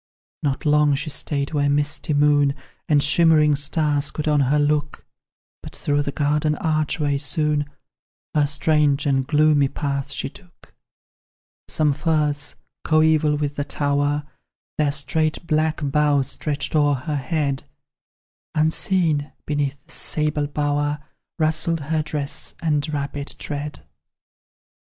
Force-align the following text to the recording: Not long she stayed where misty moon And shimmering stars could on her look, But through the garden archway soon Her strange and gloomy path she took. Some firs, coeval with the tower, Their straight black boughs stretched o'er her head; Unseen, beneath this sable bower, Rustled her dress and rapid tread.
Not 0.41 0.65
long 0.65 0.95
she 0.95 1.11
stayed 1.11 1.53
where 1.53 1.69
misty 1.69 2.15
moon 2.15 2.55
And 2.89 3.03
shimmering 3.03 3.55
stars 3.55 4.09
could 4.09 4.27
on 4.27 4.39
her 4.39 4.57
look, 4.57 5.05
But 5.61 5.75
through 5.75 6.01
the 6.01 6.11
garden 6.11 6.55
archway 6.55 7.19
soon 7.19 7.67
Her 8.33 8.47
strange 8.47 9.05
and 9.05 9.27
gloomy 9.27 9.67
path 9.67 10.11
she 10.11 10.27
took. 10.27 10.73
Some 11.67 11.93
firs, 11.93 12.55
coeval 12.83 13.35
with 13.35 13.57
the 13.57 13.63
tower, 13.63 14.23
Their 14.79 14.91
straight 14.91 15.45
black 15.45 15.81
boughs 15.83 16.31
stretched 16.31 16.75
o'er 16.75 16.95
her 16.95 17.17
head; 17.17 17.65
Unseen, 18.55 19.31
beneath 19.45 19.77
this 19.85 19.97
sable 19.97 20.47
bower, 20.47 20.97
Rustled 21.37 21.79
her 21.79 22.01
dress 22.01 22.55
and 22.59 22.91
rapid 22.91 23.35
tread. 23.37 23.81